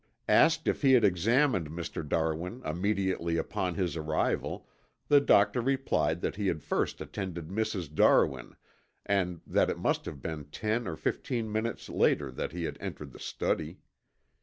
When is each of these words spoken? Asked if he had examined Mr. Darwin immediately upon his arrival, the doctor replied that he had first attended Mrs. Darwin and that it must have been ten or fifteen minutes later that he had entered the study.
Asked 0.27 0.67
if 0.67 0.81
he 0.81 0.93
had 0.93 1.03
examined 1.03 1.69
Mr. 1.69 2.01
Darwin 2.03 2.63
immediately 2.65 3.37
upon 3.37 3.75
his 3.75 3.95
arrival, 3.95 4.67
the 5.09 5.21
doctor 5.21 5.61
replied 5.61 6.21
that 6.21 6.37
he 6.37 6.47
had 6.47 6.63
first 6.63 7.01
attended 7.01 7.49
Mrs. 7.49 7.93
Darwin 7.93 8.55
and 9.05 9.41
that 9.45 9.69
it 9.69 9.77
must 9.77 10.05
have 10.05 10.19
been 10.19 10.45
ten 10.45 10.87
or 10.87 10.95
fifteen 10.95 11.51
minutes 11.51 11.87
later 11.87 12.31
that 12.31 12.51
he 12.51 12.63
had 12.63 12.79
entered 12.81 13.11
the 13.11 13.19
study. 13.19 13.77